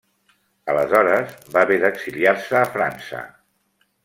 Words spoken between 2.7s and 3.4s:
França.